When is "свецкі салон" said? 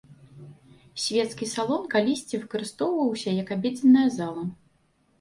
1.03-1.85